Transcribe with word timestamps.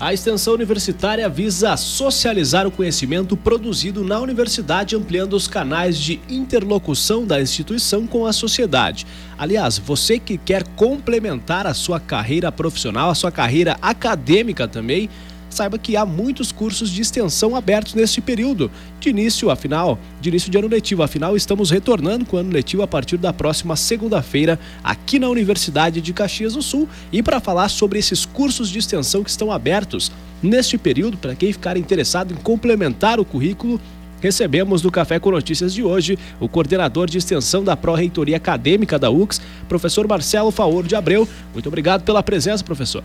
A 0.00 0.14
extensão 0.14 0.54
universitária 0.54 1.28
visa 1.28 1.76
socializar 1.76 2.68
o 2.68 2.70
conhecimento 2.70 3.36
produzido 3.36 4.04
na 4.04 4.20
universidade, 4.20 4.94
ampliando 4.94 5.32
os 5.32 5.48
canais 5.48 5.98
de 5.98 6.20
interlocução 6.28 7.26
da 7.26 7.42
instituição 7.42 8.06
com 8.06 8.24
a 8.24 8.32
sociedade. 8.32 9.04
Aliás, 9.36 9.76
você 9.76 10.20
que 10.20 10.38
quer 10.38 10.62
complementar 10.76 11.66
a 11.66 11.74
sua 11.74 11.98
carreira 11.98 12.52
profissional, 12.52 13.10
a 13.10 13.14
sua 13.16 13.32
carreira 13.32 13.76
acadêmica 13.82 14.68
também, 14.68 15.10
saiba 15.58 15.76
que 15.76 15.96
há 15.96 16.06
muitos 16.06 16.52
cursos 16.52 16.88
de 16.88 17.02
extensão 17.02 17.56
abertos 17.56 17.94
neste 17.94 18.20
período. 18.20 18.70
De 19.00 19.08
início, 19.08 19.50
afinal, 19.50 19.98
de 20.20 20.28
início 20.28 20.48
de 20.48 20.56
ano 20.56 20.68
letivo, 20.68 21.02
afinal, 21.02 21.36
estamos 21.36 21.68
retornando 21.70 22.24
com 22.24 22.36
o 22.36 22.38
ano 22.38 22.52
letivo 22.52 22.84
a 22.84 22.86
partir 22.86 23.16
da 23.16 23.32
próxima 23.32 23.74
segunda-feira 23.74 24.56
aqui 24.84 25.18
na 25.18 25.28
Universidade 25.28 26.00
de 26.00 26.12
Caxias 26.12 26.52
do 26.52 26.62
Sul. 26.62 26.88
E 27.10 27.24
para 27.24 27.40
falar 27.40 27.68
sobre 27.70 27.98
esses 27.98 28.24
cursos 28.24 28.68
de 28.68 28.78
extensão 28.78 29.24
que 29.24 29.30
estão 29.30 29.50
abertos 29.50 30.12
neste 30.40 30.78
período, 30.78 31.16
para 31.16 31.34
quem 31.34 31.52
ficar 31.52 31.76
interessado 31.76 32.32
em 32.32 32.36
complementar 32.36 33.18
o 33.18 33.24
currículo, 33.24 33.80
Recebemos 34.20 34.82
no 34.82 34.90
Café 34.90 35.20
com 35.20 35.30
Notícias 35.30 35.72
de 35.72 35.84
hoje 35.84 36.18
o 36.40 36.48
coordenador 36.48 37.08
de 37.08 37.18
extensão 37.18 37.62
da 37.62 37.76
Pró-Reitoria 37.76 38.36
Acadêmica 38.36 38.98
da 38.98 39.08
UX, 39.08 39.40
professor 39.68 40.08
Marcelo 40.08 40.50
Faor 40.50 40.84
de 40.84 40.96
Abreu. 40.96 41.28
Muito 41.52 41.68
obrigado 41.68 42.02
pela 42.02 42.20
presença, 42.20 42.64
professor. 42.64 43.04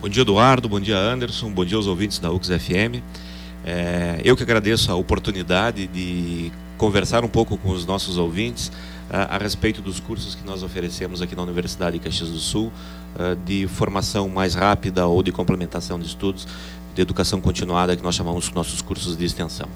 Bom 0.00 0.08
dia, 0.08 0.22
Eduardo. 0.22 0.68
Bom 0.68 0.78
dia, 0.78 0.96
Anderson. 0.96 1.50
Bom 1.50 1.64
dia 1.64 1.76
aos 1.76 1.88
ouvintes 1.88 2.20
da 2.20 2.30
UX 2.30 2.46
FM. 2.46 3.02
É, 3.64 4.20
eu 4.22 4.36
que 4.36 4.44
agradeço 4.44 4.92
a 4.92 4.94
oportunidade 4.94 5.88
de 5.88 6.52
conversar 6.76 7.24
um 7.24 7.28
pouco 7.28 7.58
com 7.58 7.70
os 7.70 7.84
nossos 7.84 8.16
ouvintes 8.16 8.70
a, 9.10 9.34
a 9.34 9.38
respeito 9.38 9.82
dos 9.82 9.98
cursos 9.98 10.36
que 10.36 10.46
nós 10.46 10.62
oferecemos 10.62 11.20
aqui 11.20 11.34
na 11.34 11.42
Universidade 11.42 11.98
de 11.98 12.04
Caxias 12.04 12.30
do 12.30 12.38
Sul, 12.38 12.72
de 13.44 13.66
formação 13.66 14.28
mais 14.28 14.54
rápida 14.54 15.04
ou 15.04 15.20
de 15.20 15.32
complementação 15.32 15.98
de 15.98 16.06
estudos, 16.06 16.46
de 16.94 17.02
educação 17.02 17.40
continuada, 17.40 17.96
que 17.96 18.02
nós 18.02 18.14
chamamos 18.14 18.52
nossos 18.52 18.80
cursos 18.80 19.16
de 19.16 19.24
extensão. 19.24 19.68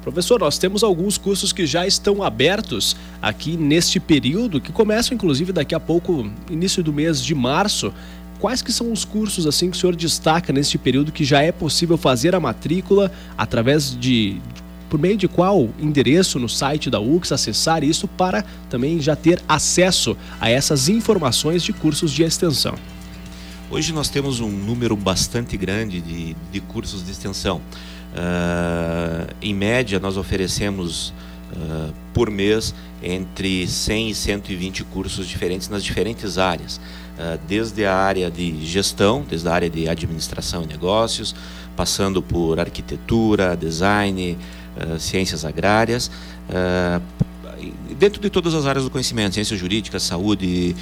Professor, 0.00 0.38
nós 0.38 0.56
temos 0.56 0.84
alguns 0.84 1.18
cursos 1.18 1.52
que 1.52 1.66
já 1.66 1.84
estão 1.84 2.22
abertos 2.22 2.94
aqui 3.20 3.56
neste 3.56 3.98
período, 3.98 4.60
que 4.60 4.70
começam 4.70 5.16
inclusive 5.16 5.52
daqui 5.52 5.74
a 5.74 5.80
pouco, 5.80 6.30
início 6.48 6.84
do 6.84 6.92
mês 6.92 7.20
de 7.20 7.34
março. 7.34 7.92
Quais 8.38 8.60
que 8.62 8.72
são 8.72 8.92
os 8.92 9.04
cursos 9.04 9.46
assim 9.46 9.70
que 9.70 9.76
o 9.76 9.80
senhor 9.80 9.96
destaca 9.96 10.52
neste 10.52 10.76
período 10.76 11.10
que 11.10 11.24
já 11.24 11.42
é 11.42 11.50
possível 11.50 11.96
fazer 11.96 12.34
a 12.34 12.40
matrícula 12.40 13.10
através 13.36 13.98
de 13.98 14.40
por 14.88 15.00
meio 15.00 15.16
de 15.16 15.26
qual 15.26 15.68
endereço 15.80 16.38
no 16.38 16.48
site 16.48 16.88
da 16.88 17.00
UX 17.00 17.32
acessar 17.32 17.82
isso 17.82 18.06
para 18.06 18.44
também 18.70 19.00
já 19.00 19.16
ter 19.16 19.42
acesso 19.48 20.16
a 20.40 20.48
essas 20.48 20.88
informações 20.88 21.62
de 21.62 21.72
cursos 21.72 22.12
de 22.12 22.22
extensão? 22.22 22.74
Hoje 23.68 23.92
nós 23.92 24.08
temos 24.08 24.38
um 24.38 24.50
número 24.50 24.96
bastante 24.96 25.56
grande 25.56 26.00
de, 26.00 26.36
de 26.52 26.60
cursos 26.60 27.04
de 27.04 27.10
extensão. 27.10 27.60
Uh, 28.16 29.34
em 29.42 29.52
média, 29.52 29.98
nós 29.98 30.16
oferecemos 30.16 31.12
uh, 31.56 31.92
por 32.14 32.30
mês 32.30 32.74
entre 33.02 33.66
100 33.66 34.10
e 34.10 34.14
120 34.14 34.84
cursos 34.84 35.26
diferentes 35.26 35.68
nas 35.68 35.82
diferentes 35.82 36.38
áreas. 36.38 36.80
Ah, 37.18 37.38
desde 37.48 37.84
a 37.86 37.94
área 37.94 38.30
de 38.30 38.64
gestão, 38.66 39.24
desde 39.28 39.48
a 39.48 39.52
área 39.52 39.70
de 39.70 39.88
administração 39.88 40.62
e 40.62 40.66
negócios, 40.66 41.34
passando 41.74 42.22
por 42.22 42.60
arquitetura, 42.60 43.56
design, 43.56 44.36
uh, 44.76 44.98
ciências 44.98 45.44
agrárias, 45.44 46.10
uh, 46.50 47.02
dentro 47.98 48.20
de 48.20 48.28
todas 48.28 48.54
as 48.54 48.66
áreas 48.66 48.84
do 48.84 48.90
conhecimento, 48.90 49.34
ciência 49.34 49.56
jurídica, 49.56 49.98
saúde, 49.98 50.76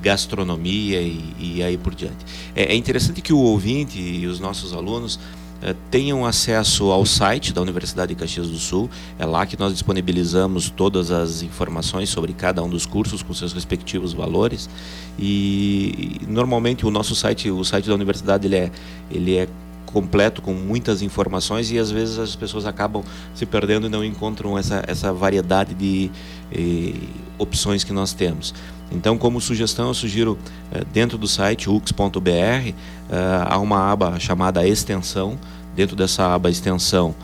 gastronomia 0.00 1.00
e, 1.00 1.34
e 1.38 1.62
aí 1.62 1.76
por 1.76 1.94
diante. 1.94 2.24
É, 2.54 2.72
é 2.72 2.76
interessante 2.76 3.20
que 3.20 3.32
o 3.32 3.38
ouvinte 3.38 3.98
e 3.98 4.26
os 4.26 4.38
nossos 4.38 4.72
alunos 4.72 5.18
tenham 5.90 6.26
acesso 6.26 6.90
ao 6.90 7.06
site 7.06 7.52
da 7.52 7.60
Universidade 7.62 8.14
de 8.14 8.20
Caxias 8.20 8.48
do 8.48 8.58
Sul. 8.58 8.90
É 9.18 9.24
lá 9.24 9.46
que 9.46 9.58
nós 9.58 9.72
disponibilizamos 9.72 10.70
todas 10.70 11.10
as 11.10 11.42
informações 11.42 12.08
sobre 12.08 12.32
cada 12.32 12.62
um 12.62 12.68
dos 12.68 12.84
cursos 12.86 13.22
com 13.22 13.32
seus 13.32 13.52
respectivos 13.52 14.12
valores. 14.12 14.68
E 15.18 16.20
normalmente 16.28 16.84
o 16.84 16.90
nosso 16.90 17.14
site, 17.14 17.50
o 17.50 17.64
site 17.64 17.88
da 17.88 17.94
universidade, 17.94 18.46
ele 18.46 18.56
é, 18.56 18.70
ele 19.10 19.36
é 19.36 19.48
completo 19.94 20.42
com 20.42 20.52
muitas 20.52 21.02
informações 21.02 21.70
e 21.70 21.78
às 21.78 21.88
vezes 21.88 22.18
as 22.18 22.34
pessoas 22.34 22.66
acabam 22.66 23.04
se 23.32 23.46
perdendo 23.46 23.86
e 23.86 23.88
não 23.88 24.04
encontram 24.04 24.58
essa, 24.58 24.82
essa 24.88 25.12
variedade 25.12 25.72
de 25.72 26.10
eh, 26.52 26.94
opções 27.38 27.84
que 27.84 27.92
nós 27.92 28.12
temos. 28.12 28.52
Então, 28.90 29.16
como 29.16 29.40
sugestão, 29.40 29.88
eu 29.88 29.94
sugiro 29.94 30.36
eh, 30.72 30.82
dentro 30.92 31.16
do 31.16 31.28
site 31.28 31.70
ux.br 31.70 32.28
eh, 32.28 32.74
há 33.46 33.56
uma 33.58 33.90
aba 33.92 34.18
chamada 34.18 34.66
extensão. 34.66 35.38
Dentro 35.74 35.96
dessa 35.96 36.34
aba 36.34 36.50
extensão 36.50 37.14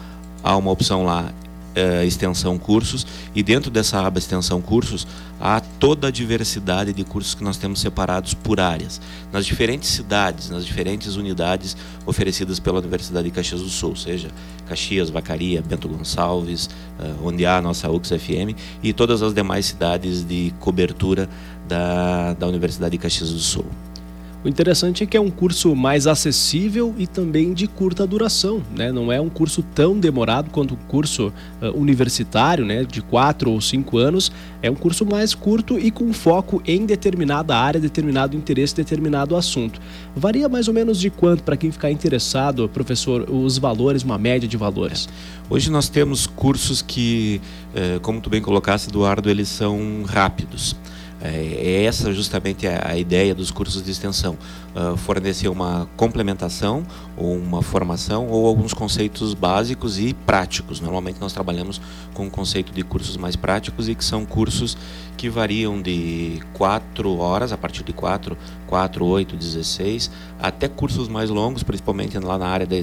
há 0.42 0.56
uma 0.56 0.70
opção 0.70 1.04
lá 1.04 1.32
uh, 1.76 2.04
extensão 2.04 2.58
cursos 2.58 3.06
e 3.34 3.42
dentro 3.42 3.70
dessa 3.70 4.00
aba 4.00 4.18
extensão 4.18 4.60
cursos 4.60 5.06
há 5.40 5.60
toda 5.60 6.08
a 6.08 6.10
diversidade 6.10 6.92
de 6.92 7.04
cursos 7.04 7.34
que 7.34 7.42
nós 7.42 7.56
temos 7.56 7.80
separados 7.80 8.34
por 8.34 8.60
áreas 8.60 9.00
nas 9.32 9.46
diferentes 9.46 9.88
cidades, 9.88 10.50
nas 10.50 10.66
diferentes 10.66 11.16
unidades 11.16 11.76
oferecidas 12.04 12.58
pela 12.58 12.78
Universidade 12.78 13.28
de 13.28 13.34
Caxias 13.34 13.60
do 13.60 13.68
Sul, 13.68 13.96
seja 13.96 14.28
Caxias, 14.68 15.10
Vacaria, 15.10 15.62
Bento 15.62 15.88
Gonçalves, 15.88 16.66
uh, 16.98 17.26
onde 17.26 17.46
há 17.46 17.58
a 17.58 17.62
nossa 17.62 17.90
UX 17.90 18.08
FM 18.08 18.56
e 18.82 18.92
todas 18.92 19.22
as 19.22 19.32
demais 19.32 19.66
cidades 19.66 20.24
de 20.24 20.52
cobertura 20.60 21.28
da, 21.66 22.34
da 22.34 22.46
Universidade 22.46 22.92
de 22.92 22.98
Caxias 22.98 23.30
do 23.30 23.38
Sul. 23.38 23.66
O 24.42 24.48
interessante 24.48 25.04
é 25.04 25.06
que 25.06 25.18
é 25.18 25.20
um 25.20 25.28
curso 25.28 25.76
mais 25.76 26.06
acessível 26.06 26.94
e 26.96 27.06
também 27.06 27.52
de 27.52 27.66
curta 27.66 28.06
duração, 28.06 28.62
né? 28.74 28.90
Não 28.90 29.12
é 29.12 29.20
um 29.20 29.28
curso 29.28 29.62
tão 29.74 29.98
demorado 29.98 30.48
quanto 30.48 30.72
um 30.72 30.78
curso 30.88 31.30
uh, 31.60 31.78
universitário, 31.78 32.64
né? 32.64 32.82
De 32.82 33.02
quatro 33.02 33.50
ou 33.50 33.60
cinco 33.60 33.98
anos. 33.98 34.32
É 34.62 34.70
um 34.70 34.74
curso 34.74 35.04
mais 35.04 35.34
curto 35.34 35.78
e 35.78 35.90
com 35.90 36.10
foco 36.14 36.62
em 36.66 36.86
determinada 36.86 37.54
área, 37.54 37.78
determinado 37.78 38.34
interesse, 38.34 38.74
determinado 38.74 39.36
assunto. 39.36 39.78
Varia 40.16 40.48
mais 40.48 40.68
ou 40.68 40.72
menos 40.72 40.98
de 40.98 41.10
quanto 41.10 41.42
para 41.42 41.54
quem 41.54 41.70
ficar 41.70 41.90
interessado, 41.90 42.66
professor, 42.66 43.28
os 43.30 43.58
valores, 43.58 44.02
uma 44.02 44.16
média 44.16 44.48
de 44.48 44.56
valores? 44.56 45.06
Hoje 45.50 45.70
nós 45.70 45.90
temos 45.90 46.26
cursos 46.26 46.80
que, 46.80 47.42
como 48.00 48.20
tu 48.20 48.30
bem 48.30 48.40
colocaste, 48.40 48.88
Eduardo, 48.88 49.28
eles 49.28 49.48
são 49.48 50.02
rápidos. 50.06 50.74
É, 51.22 51.82
é 51.82 51.84
essa 51.84 52.12
justamente 52.12 52.66
a, 52.66 52.96
ideia 52.96 53.34
dos 53.34 53.50
cursos 53.50 53.82
de 53.82 53.90
extensão, 53.90 54.38
uh, 54.74 54.96
fornecer 54.96 55.48
uma 55.48 55.88
complementação 55.96 56.84
ou 57.16 57.36
uma 57.36 57.62
formação 57.62 58.26
ou 58.28 58.46
alguns 58.46 58.72
conceitos 58.72 59.34
básicos 59.34 59.98
e 59.98 60.14
práticos. 60.14 60.80
Normalmente 60.80 61.20
nós 61.20 61.32
trabalhamos 61.32 61.80
com 62.14 62.26
o 62.26 62.30
conceito 62.30 62.72
de 62.72 62.82
cursos 62.82 63.16
mais 63.16 63.36
práticos 63.36 63.88
e 63.88 63.94
que 63.94 64.04
são 64.04 64.24
cursos 64.24 64.76
que 65.16 65.28
variam 65.28 65.80
de 65.80 66.40
4 66.54 67.18
horas, 67.18 67.52
a 67.52 67.58
partir 67.58 67.84
de 67.84 67.92
4, 67.92 68.36
4, 68.66 69.04
8, 69.04 69.36
16, 69.36 70.10
até 70.38 70.68
cursos 70.68 71.08
mais 71.08 71.28
longos, 71.28 71.62
principalmente 71.62 72.18
lá 72.18 72.38
na 72.38 72.46
área 72.46 72.66
da 72.66 72.76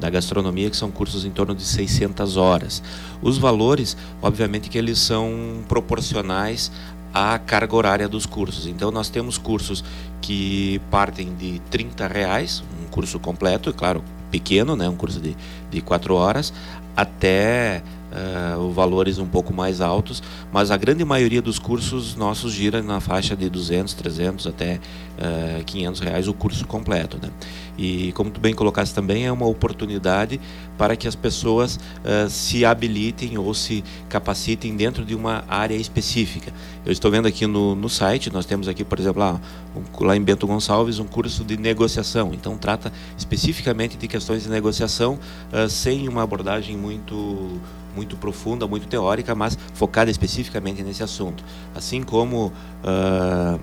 da 0.00 0.08
gastronomia, 0.10 0.70
que 0.70 0.76
são 0.76 0.90
cursos 0.90 1.24
em 1.24 1.30
torno 1.30 1.54
de 1.54 1.62
600 1.62 2.36
horas. 2.36 2.82
Os 3.22 3.36
valores, 3.36 3.96
obviamente 4.22 4.68
que 4.68 4.78
eles 4.78 4.98
são 4.98 5.62
proporcionais 5.68 6.72
a 7.12 7.38
carga 7.38 7.74
horária 7.74 8.08
dos 8.08 8.26
cursos. 8.26 8.66
Então 8.66 8.90
nós 8.90 9.08
temos 9.08 9.38
cursos 9.38 9.84
que 10.20 10.80
partem 10.90 11.34
de 11.34 11.60
30 11.70 12.06
reais, 12.06 12.62
um 12.82 12.86
curso 12.88 13.18
completo, 13.18 13.72
claro, 13.72 14.04
pequeno, 14.30 14.76
né, 14.76 14.88
um 14.88 14.96
curso 14.96 15.20
de, 15.20 15.36
de 15.70 15.80
4 15.80 16.14
horas, 16.14 16.52
até 16.96 17.82
uh, 18.10 18.70
valores 18.70 19.18
um 19.18 19.26
pouco 19.26 19.52
mais 19.52 19.80
altos, 19.80 20.22
mas 20.52 20.70
a 20.70 20.76
grande 20.76 21.04
maioria 21.04 21.42
dos 21.42 21.58
cursos 21.58 22.14
nossos 22.16 22.52
gira 22.52 22.82
na 22.82 23.00
faixa 23.00 23.36
de 23.36 23.48
200, 23.48 23.94
300 23.94 24.46
até 24.46 24.74
uh, 24.74 25.60
eh, 25.60 25.62
500 25.64 26.00
reais 26.00 26.28
o 26.28 26.34
curso 26.34 26.66
completo. 26.66 27.18
Né? 27.22 27.30
E 27.78 28.12
como 28.12 28.30
tu 28.30 28.40
bem 28.40 28.54
colocaste 28.54 28.94
também, 28.94 29.26
é 29.26 29.32
uma 29.32 29.46
oportunidade 29.46 30.40
para 30.76 30.96
que 30.96 31.06
as 31.06 31.14
pessoas 31.14 31.76
uh, 31.76 32.28
se 32.28 32.64
habilitem 32.64 33.38
ou 33.38 33.54
se 33.54 33.84
capacitem 34.08 34.76
dentro 34.76 35.04
de 35.04 35.14
uma 35.14 35.44
área 35.48 35.74
específica. 35.74 36.52
Eu 36.84 36.92
estou 36.92 37.10
vendo 37.10 37.26
aqui 37.26 37.46
no, 37.46 37.74
no 37.74 37.88
site, 37.88 38.32
nós 38.32 38.44
temos 38.46 38.68
aqui, 38.68 38.84
por 38.84 38.98
exemplo, 38.98 39.20
lá, 39.20 39.40
um, 39.74 40.04
lá 40.04 40.16
em 40.16 40.22
Bento 40.22 40.46
Gonçalves, 40.46 40.98
um 40.98 41.06
curso 41.06 41.44
de 41.44 41.56
negociação. 41.56 42.32
Então, 42.34 42.56
trata 42.56 42.92
especificamente 43.16 43.96
de 43.96 44.08
questões 44.08 44.42
de 44.42 44.50
negociação 44.50 45.18
uh, 45.52 45.68
sem 45.68 46.08
uma 46.08 46.22
abordagem 46.22 46.76
muito 46.76 47.60
muito 48.00 48.16
profunda, 48.16 48.66
muito 48.66 48.86
teórica, 48.86 49.34
mas 49.34 49.58
focada 49.74 50.10
especificamente 50.10 50.82
nesse 50.82 51.02
assunto. 51.02 51.44
Assim 51.74 52.02
como 52.02 52.46
uh, 52.46 53.60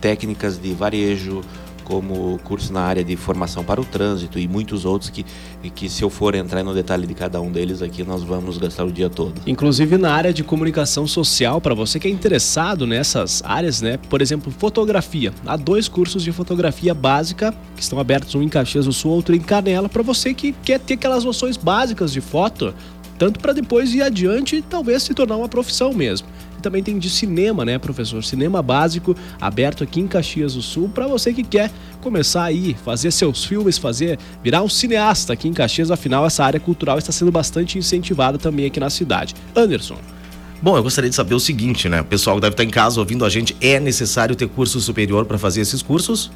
técnicas 0.00 0.58
de 0.58 0.72
varejo, 0.72 1.42
como 1.84 2.38
curso 2.42 2.72
na 2.72 2.80
área 2.80 3.04
de 3.04 3.14
formação 3.14 3.62
para 3.62 3.78
o 3.78 3.84
trânsito 3.84 4.38
e 4.38 4.48
muitos 4.48 4.86
outros 4.86 5.10
que, 5.10 5.24
que 5.74 5.88
se 5.88 6.02
eu 6.02 6.08
for 6.08 6.34
entrar 6.34 6.62
no 6.62 6.72
detalhe 6.72 7.06
de 7.06 7.14
cada 7.14 7.40
um 7.42 7.52
deles 7.52 7.82
aqui, 7.82 8.02
nós 8.02 8.22
vamos 8.22 8.56
gastar 8.56 8.84
o 8.84 8.90
dia 8.90 9.10
todo. 9.10 9.34
Inclusive 9.46 9.98
na 9.98 10.12
área 10.12 10.32
de 10.32 10.42
comunicação 10.42 11.06
social, 11.06 11.60
para 11.60 11.74
você 11.74 12.00
que 12.00 12.08
é 12.08 12.10
interessado 12.10 12.86
nessas 12.86 13.42
áreas, 13.44 13.82
né? 13.82 13.98
Por 14.08 14.22
exemplo, 14.22 14.50
fotografia. 14.50 15.32
Há 15.46 15.56
dois 15.56 15.86
cursos 15.86 16.22
de 16.22 16.32
fotografia 16.32 16.94
básica 16.94 17.54
que 17.76 17.82
estão 17.82 17.98
abertos, 17.98 18.34
um 18.34 18.42
em 18.42 18.48
Caxias 18.48 18.86
do 18.86 18.92
Sul, 18.92 19.12
outro 19.12 19.34
em 19.34 19.40
Canela, 19.40 19.88
para 19.88 20.02
você 20.02 20.32
que 20.32 20.52
quer 20.52 20.80
ter 20.80 20.94
aquelas 20.94 21.24
noções 21.24 21.56
básicas 21.56 22.12
de 22.12 22.20
foto, 22.20 22.74
tanto 23.18 23.40
para 23.40 23.52
depois 23.52 23.94
ir 23.94 24.02
adiante 24.02 24.56
e 24.56 24.62
talvez 24.62 25.02
se 25.02 25.14
tornar 25.14 25.36
uma 25.36 25.48
profissão 25.48 25.92
mesmo 25.92 26.28
também 26.64 26.82
tem 26.82 26.98
de 26.98 27.10
cinema, 27.10 27.62
né, 27.62 27.78
professor? 27.78 28.24
Cinema 28.24 28.62
básico 28.62 29.14
aberto 29.38 29.84
aqui 29.84 30.00
em 30.00 30.08
Caxias 30.08 30.54
do 30.54 30.62
Sul 30.62 30.88
para 30.88 31.06
você 31.06 31.32
que 31.32 31.42
quer 31.42 31.70
começar 32.00 32.44
aí, 32.44 32.74
fazer 32.82 33.10
seus 33.10 33.44
filmes, 33.44 33.76
fazer 33.76 34.18
virar 34.42 34.62
um 34.62 34.68
cineasta 34.68 35.34
aqui 35.34 35.46
em 35.46 35.52
Caxias. 35.52 35.90
Afinal, 35.90 36.24
essa 36.24 36.42
área 36.42 36.58
cultural 36.58 36.96
está 36.96 37.12
sendo 37.12 37.30
bastante 37.30 37.78
incentivada 37.78 38.38
também 38.38 38.64
aqui 38.64 38.80
na 38.80 38.88
cidade. 38.88 39.34
Anderson. 39.54 39.98
Bom, 40.62 40.74
eu 40.78 40.82
gostaria 40.82 41.10
de 41.10 41.16
saber 41.16 41.34
o 41.34 41.40
seguinte, 41.40 41.86
né? 41.90 42.00
O 42.00 42.04
pessoal 42.04 42.36
que 42.36 42.40
deve 42.40 42.54
estar 42.54 42.64
em 42.64 42.70
casa 42.70 42.98
ouvindo 42.98 43.26
a 43.26 43.28
gente, 43.28 43.54
é 43.60 43.78
necessário 43.78 44.34
ter 44.34 44.48
curso 44.48 44.80
superior 44.80 45.26
para 45.26 45.36
fazer 45.36 45.60
esses 45.60 45.82
cursos? 45.82 46.30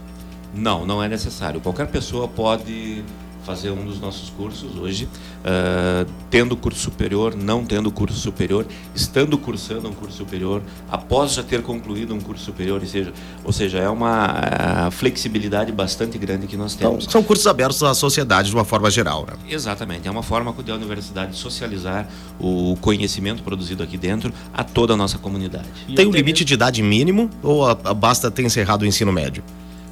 Não, 0.54 0.84
não 0.84 1.02
é 1.02 1.08
necessário. 1.08 1.58
Qualquer 1.60 1.86
pessoa 1.86 2.28
pode 2.28 3.02
fazer 3.48 3.70
um 3.70 3.82
dos 3.82 3.98
nossos 3.98 4.28
cursos 4.28 4.76
hoje, 4.76 5.08
uh, 5.40 6.06
tendo 6.28 6.54
curso 6.54 6.80
superior, 6.80 7.34
não 7.34 7.64
tendo 7.64 7.90
curso 7.90 8.18
superior, 8.18 8.66
estando 8.94 9.38
cursando 9.38 9.88
um 9.88 9.92
curso 9.94 10.18
superior, 10.18 10.60
após 10.90 11.32
já 11.32 11.42
ter 11.42 11.62
concluído 11.62 12.14
um 12.14 12.20
curso 12.20 12.44
superior, 12.44 12.78
ou 12.82 12.86
seja, 12.86 13.10
ou 13.42 13.50
seja 13.50 13.78
é 13.78 13.88
uma 13.88 14.88
uh, 14.88 14.90
flexibilidade 14.90 15.72
bastante 15.72 16.18
grande 16.18 16.46
que 16.46 16.58
nós 16.58 16.74
temos. 16.74 17.04
Então, 17.04 17.10
são 17.10 17.22
cursos 17.22 17.46
abertos 17.46 17.82
à 17.82 17.94
sociedade 17.94 18.50
de 18.50 18.54
uma 18.54 18.66
forma 18.66 18.90
geral, 18.90 19.26
né? 19.26 19.32
Exatamente, 19.48 20.06
é 20.06 20.10
uma 20.10 20.22
forma 20.22 20.54
da 20.62 20.74
universidade 20.74 21.34
socializar 21.34 22.06
o 22.38 22.76
conhecimento 22.82 23.42
produzido 23.42 23.82
aqui 23.82 23.96
dentro 23.96 24.30
a 24.52 24.62
toda 24.62 24.92
a 24.92 24.96
nossa 24.96 25.16
comunidade. 25.16 25.64
Tem 25.96 26.06
um 26.06 26.10
limite 26.10 26.44
de 26.44 26.52
idade 26.52 26.82
mínimo 26.82 27.30
ou 27.42 27.66
a, 27.66 27.70
a 27.70 27.94
basta 27.94 28.30
ter 28.30 28.42
encerrado 28.42 28.82
o 28.82 28.86
ensino 28.86 29.10
médio? 29.10 29.42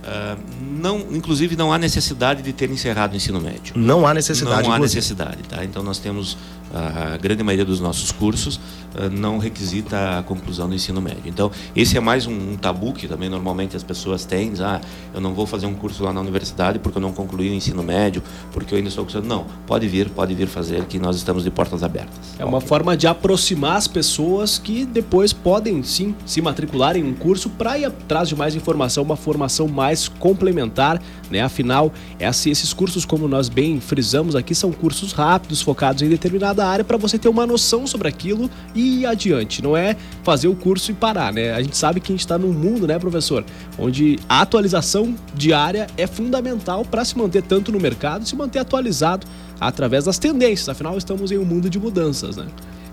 Uh, 0.06 0.38
não, 0.76 1.00
inclusive 1.11 1.56
não 1.56 1.73
há 1.73 1.78
necessidade 1.78 2.43
de 2.43 2.52
ter 2.52 2.70
encerrado 2.70 3.12
o 3.12 3.17
ensino 3.17 3.40
médio. 3.40 3.75
Não 3.76 4.06
há 4.06 4.14
necessidade. 4.14 4.62
Não 4.62 4.73
há 4.73 4.76
inclusive. 4.76 4.99
necessidade, 4.99 5.43
tá? 5.49 5.64
Então 5.64 5.82
nós 5.82 5.99
temos 5.99 6.37
a 6.74 7.16
grande 7.16 7.42
maioria 7.42 7.64
dos 7.64 7.80
nossos 7.80 8.10
cursos 8.12 8.56
uh, 8.56 9.10
não 9.10 9.38
requisita 9.38 10.18
a 10.18 10.22
conclusão 10.22 10.68
do 10.68 10.74
ensino 10.74 11.00
médio. 11.00 11.22
Então 11.26 11.50
esse 11.74 11.96
é 11.96 12.00
mais 12.00 12.26
um, 12.26 12.56
tabu 12.56 12.92
que 12.92 13.06
também 13.06 13.28
normalmente 13.28 13.76
as 13.76 13.82
pessoas 13.82 14.24
têm, 14.24 14.52
ah, 14.60 14.80
eu 15.14 15.20
não 15.20 15.34
vou 15.34 15.46
fazer 15.46 15.66
um 15.66 15.74
curso 15.74 16.04
lá 16.04 16.12
na 16.12 16.20
universidade 16.20 16.78
porque 16.78 16.98
eu 16.98 17.02
não 17.02 17.12
concluí 17.12 17.50
o 17.50 17.54
ensino 17.54 17.82
médio, 17.82 18.22
porque 18.52 18.74
eu 18.74 18.78
ainda 18.78 18.88
estou 18.88 19.04
cursando. 19.04 19.26
Não, 19.26 19.46
pode 19.66 19.86
vir, 19.88 20.10
pode 20.10 20.34
vir 20.34 20.46
fazer 20.46 20.84
que 20.84 20.98
nós 20.98 21.16
estamos 21.16 21.44
de 21.44 21.50
portas 21.50 21.82
abertas. 21.82 22.16
É 22.38 22.44
uma 22.44 22.58
okay. 22.58 22.68
forma 22.68 22.96
de 22.96 23.06
aproximar 23.06 23.76
as 23.76 23.86
pessoas 23.86 24.58
que 24.58 24.84
depois 24.84 25.32
podem 25.32 25.82
sim 25.82 26.14
se 26.24 26.40
matricular 26.40 26.96
em 26.96 27.04
um 27.04 27.14
curso 27.14 27.48
para 27.50 27.78
ir 27.78 27.86
atrás 27.86 28.28
de 28.28 28.36
mais 28.36 28.54
informação, 28.54 29.02
uma 29.02 29.16
formação 29.16 29.68
mais 29.68 30.08
complementar, 30.08 31.00
né? 31.30 31.40
Afinal, 31.40 31.92
esses 32.18 32.72
cursos, 32.72 33.04
como 33.04 33.28
nós 33.28 33.48
bem 33.48 33.80
frisamos 33.80 34.34
aqui, 34.34 34.54
são 34.54 34.72
cursos 34.72 35.12
rápidos, 35.12 35.60
focados 35.60 36.02
em 36.02 36.08
determinado 36.08 36.55
da 36.56 36.66
área 36.66 36.84
para 36.84 36.96
você 36.96 37.18
ter 37.18 37.28
uma 37.28 37.46
noção 37.46 37.86
sobre 37.86 38.08
aquilo 38.08 38.50
e 38.74 39.02
ir 39.02 39.06
adiante. 39.06 39.62
Não 39.62 39.76
é 39.76 39.96
fazer 40.24 40.48
o 40.48 40.56
curso 40.56 40.90
e 40.90 40.94
parar, 40.94 41.32
né? 41.32 41.52
A 41.52 41.62
gente 41.62 41.76
sabe 41.76 42.00
que 42.00 42.10
a 42.10 42.14
gente 42.14 42.20
está 42.20 42.36
num 42.36 42.52
mundo, 42.52 42.86
né, 42.86 42.98
professor, 42.98 43.44
onde 43.78 44.18
a 44.28 44.40
atualização 44.40 45.14
diária 45.34 45.86
é 45.96 46.06
fundamental 46.06 46.84
para 46.84 47.04
se 47.04 47.16
manter 47.16 47.42
tanto 47.42 47.70
no 47.70 47.78
mercado, 47.78 48.26
se 48.26 48.34
manter 48.34 48.58
atualizado 48.58 49.26
através 49.60 50.06
das 50.06 50.18
tendências. 50.18 50.68
Afinal, 50.68 50.98
estamos 50.98 51.30
em 51.30 51.38
um 51.38 51.44
mundo 51.44 51.70
de 51.70 51.78
mudanças, 51.78 52.36
né? 52.36 52.46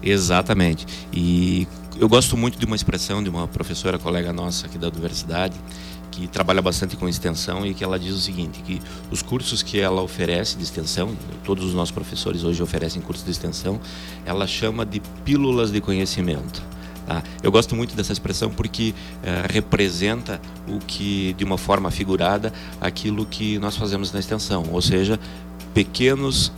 Exatamente. 0.03 0.85
E 1.11 1.67
eu 1.99 2.09
gosto 2.09 2.35
muito 2.35 2.59
de 2.59 2.65
uma 2.65 2.75
expressão 2.75 3.23
de 3.23 3.29
uma 3.29 3.47
professora 3.47 3.97
colega 3.97 4.33
nossa 4.33 4.65
aqui 4.65 4.77
da 4.77 4.87
universidade 4.87 5.55
que 6.11 6.27
trabalha 6.27 6.61
bastante 6.61 6.95
com 6.95 7.09
extensão 7.09 7.65
e 7.65 7.73
que 7.73 7.83
ela 7.83 7.97
diz 7.97 8.13
o 8.13 8.19
seguinte, 8.19 8.61
que 8.61 8.79
os 9.09 9.23
cursos 9.23 9.63
que 9.63 9.79
ela 9.79 10.01
oferece 10.01 10.55
de 10.55 10.63
extensão, 10.63 11.15
todos 11.43 11.65
os 11.65 11.73
nossos 11.73 11.91
professores 11.91 12.43
hoje 12.43 12.61
oferecem 12.61 13.01
cursos 13.01 13.25
de 13.25 13.31
extensão, 13.31 13.79
ela 14.23 14.45
chama 14.45 14.85
de 14.85 14.99
pílulas 15.25 15.71
de 15.71 15.81
conhecimento. 15.81 16.61
Tá? 17.07 17.23
Eu 17.41 17.51
gosto 17.51 17.75
muito 17.75 17.95
dessa 17.95 18.13
expressão 18.13 18.51
porque 18.51 18.93
uh, 18.93 19.51
representa 19.51 20.39
o 20.67 20.77
que, 20.79 21.33
de 21.33 21.43
uma 21.43 21.57
forma 21.57 21.89
figurada, 21.89 22.53
aquilo 22.79 23.25
que 23.25 23.57
nós 23.57 23.75
fazemos 23.75 24.11
na 24.11 24.19
extensão, 24.19 24.65
ou 24.71 24.81
seja, 24.81 25.19
pequenos 25.73 26.51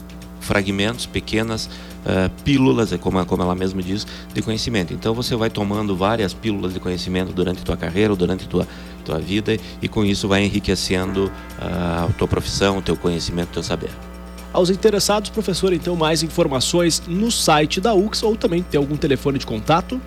fragmentos, 0.46 1.06
pequenas 1.06 1.66
uh, 1.66 2.30
pílulas, 2.44 2.94
é 2.94 2.98
como, 2.98 3.24
como 3.26 3.44
ela 3.44 3.56
mesma 3.56 3.82
diz, 3.82 4.06
de 4.34 4.42
conhecimento. 4.42 4.94
Então 4.94 5.14
você 5.14 5.36
vai 5.36 5.50
tomando 5.50 5.96
várias 5.96 6.34
pílulas 6.34 6.74
de 6.74 6.80
conhecimento 6.80 7.34
durante 7.34 7.62
a 7.62 7.64
tua 7.64 7.78
carreira 7.78 8.14
ou 8.14 8.18
durante 8.18 8.46
a 8.46 8.48
tua, 8.48 8.68
tua 9.04 9.20
vida 9.20 9.58
e 9.82 9.88
com 9.88 10.06
isso 10.06 10.28
vai 10.28 10.44
enriquecendo 10.44 11.26
uh, 11.26 12.10
a 12.10 12.14
tua 12.18 12.28
profissão, 12.28 12.78
o 12.78 12.82
teu 12.82 12.96
conhecimento, 12.96 13.50
o 13.50 13.54
teu 13.54 13.64
saber. 13.64 13.90
Aos 14.54 14.70
interessados, 14.70 15.30
professor, 15.30 15.74
então 15.74 15.98
mais 15.98 16.24
informações 16.24 17.04
no 17.06 17.30
site 17.30 17.82
da 17.82 17.94
UX 17.94 18.24
ou 18.24 18.38
também 18.38 18.64
tem 18.64 18.78
algum 18.78 18.96
telefone 18.96 19.38
de 19.38 19.46
contato? 19.46 20.00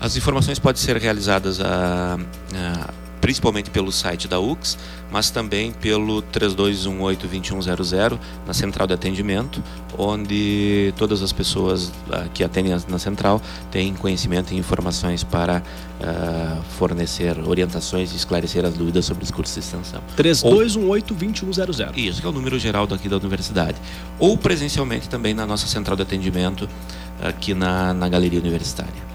As 0.00 0.16
informações 0.16 0.58
podem 0.58 0.82
ser 0.82 0.96
realizadas 0.96 1.60
a, 1.60 2.18
a 2.54 3.05
principalmente 3.26 3.70
pelo 3.70 3.90
site 3.90 4.28
da 4.28 4.38
UX, 4.38 4.78
mas 5.10 5.30
também 5.30 5.72
pelo 5.72 6.22
3218-2100 6.22 8.20
na 8.46 8.54
central 8.54 8.86
de 8.86 8.94
atendimento, 8.94 9.60
onde 9.98 10.94
todas 10.96 11.24
as 11.24 11.32
pessoas 11.32 11.88
uh, 11.88 12.30
que 12.32 12.44
atendem 12.44 12.72
na 12.86 13.00
central 13.00 13.42
têm 13.68 13.92
conhecimento 13.94 14.54
e 14.54 14.56
informações 14.56 15.24
para 15.24 15.60
uh, 15.60 16.62
fornecer 16.78 17.36
orientações 17.40 18.12
e 18.12 18.16
esclarecer 18.16 18.64
as 18.64 18.74
dúvidas 18.74 19.04
sobre 19.04 19.24
os 19.24 19.32
cursos 19.32 19.54
de 19.54 19.60
extensão. 19.60 20.00
3218-2100. 20.16 21.96
Isso, 21.96 22.20
que 22.20 22.26
é 22.28 22.30
o 22.30 22.32
número 22.32 22.60
geral 22.60 22.86
daqui 22.86 23.08
da 23.08 23.16
universidade. 23.16 23.76
Ou 24.20 24.38
presencialmente 24.38 25.08
também 25.08 25.34
na 25.34 25.44
nossa 25.44 25.66
central 25.66 25.96
de 25.96 26.02
atendimento 26.02 26.68
aqui 27.20 27.54
na, 27.54 27.92
na 27.92 28.08
Galeria 28.08 28.38
Universitária. 28.38 29.05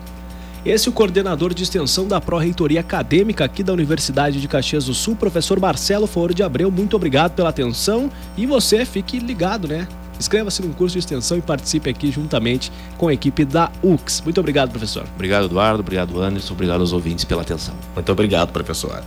Esse 0.63 0.87
é 0.87 0.91
o 0.91 0.93
coordenador 0.93 1.55
de 1.55 1.63
extensão 1.63 2.07
da 2.07 2.21
Pró-Reitoria 2.21 2.81
Acadêmica 2.81 3.43
aqui 3.43 3.63
da 3.63 3.73
Universidade 3.73 4.39
de 4.39 4.47
Caxias 4.47 4.85
do 4.85 4.93
Sul, 4.93 5.15
professor 5.15 5.59
Marcelo 5.59 6.05
Foro 6.05 6.35
de 6.35 6.43
Abreu. 6.43 6.69
Muito 6.69 6.95
obrigado 6.95 7.31
pela 7.31 7.49
atenção 7.49 8.11
e 8.37 8.45
você 8.45 8.85
fique 8.85 9.17
ligado, 9.17 9.67
né? 9.67 9.87
Inscreva-se 10.19 10.61
no 10.61 10.71
curso 10.75 10.93
de 10.93 10.99
extensão 10.99 11.35
e 11.35 11.41
participe 11.41 11.89
aqui 11.89 12.11
juntamente 12.11 12.71
com 12.95 13.07
a 13.07 13.13
equipe 13.13 13.43
da 13.43 13.71
UX. 13.81 14.21
Muito 14.21 14.39
obrigado, 14.39 14.69
professor. 14.69 15.03
Obrigado, 15.15 15.45
Eduardo. 15.45 15.79
Obrigado, 15.79 16.21
Anderson. 16.21 16.53
Obrigado 16.53 16.81
aos 16.81 16.93
ouvintes 16.93 17.25
pela 17.25 17.41
atenção. 17.41 17.73
Muito 17.95 18.11
obrigado, 18.11 18.51
professor. 18.51 19.03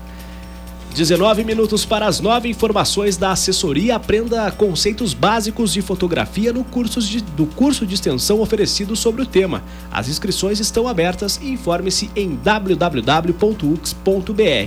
19 0.95 1.43
minutos 1.43 1.85
para 1.85 2.07
as 2.07 2.21
9 2.21 2.49
informações 2.49 3.17
da 3.17 3.33
assessoria. 3.33 3.97
Aprenda 3.97 4.49
conceitos 4.53 5.13
básicos 5.13 5.73
de 5.73 5.83
fotografia 5.83 6.53
no 6.53 6.63
curso 6.63 7.01
de, 7.01 7.21
do 7.21 7.47
curso 7.47 7.85
de 7.85 7.97
extensão 7.97 8.41
oferecido 8.41 8.95
sobre 8.95 9.21
o 9.23 9.27
tema. 9.27 9.65
As 9.91 10.09
inscrições 10.09 10.61
estão 10.61 10.87
abertas 10.87 11.41
e 11.43 11.51
informe-se 11.51 12.09
em 12.15 12.37
www.ux.br. 12.37 13.35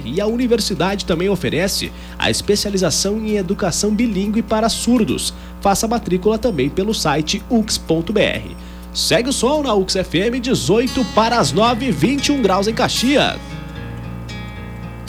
E 0.04 0.20
a 0.20 0.28
universidade 0.28 1.06
também 1.06 1.30
oferece 1.30 1.94
a 2.20 2.30
especialização 2.30 3.20
em 3.20 3.38
educação 3.38 3.96
bilíngue 3.96 4.42
para 4.42 4.68
surdos. 4.68 5.34
Faça 5.62 5.88
matrícula 5.88 6.38
também 6.38 6.70
pelo 6.70 6.94
site 6.94 7.42
ux.br. 7.50 8.54
Segue 8.94 9.30
o 9.30 9.34
som 9.34 9.64
na 9.64 9.74
UX 9.74 9.94
FM 9.94 10.42
18 10.42 11.06
para 11.16 11.40
as 11.40 11.54
9, 11.54 11.90
21 11.90 12.42
graus 12.42 12.68
em 12.68 12.74
Caxias. 12.74 13.57